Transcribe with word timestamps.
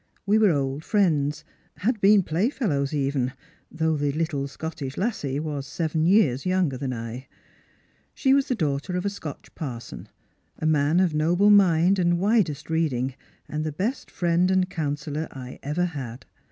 We 0.25 0.39
were 0.39 0.49
old 0.49 0.83
friends, 0.83 1.43
had 1.77 2.01
been 2.01 2.23
playfellows 2.23 2.91
even, 2.91 3.33
though 3.69 3.95
the 3.97 4.11
little 4.11 4.47
Scottish 4.47 4.97
lassie 4.97 5.39
was 5.39 5.67
seven 5.67 6.07
years 6.07 6.43
younger 6.43 6.75
than 6.75 6.91
I. 6.91 7.27
She 8.15 8.33
was 8.33 8.47
the 8.47 8.55
daughter 8.55 8.97
of 8.97 9.05
a 9.05 9.11
Scotch 9.11 9.53
parson, 9.53 10.09
a 10.57 10.65
mm 10.65 11.03
of 11.03 11.13
noble 11.13 11.51
mind 11.51 11.99
and 11.99 12.17
widest 12.17 12.67
reading, 12.71 13.13
and 13.47 13.63
the 13.63 13.71
best 13.71 14.09
friend 14.09 14.49
and 14.49 14.67
•'■•.Hsellor 14.71 15.27
I 15.29 15.59
ever 15.61 15.85
had. 15.85 16.25